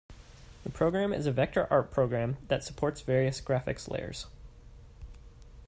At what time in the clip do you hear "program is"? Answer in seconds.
0.71-1.27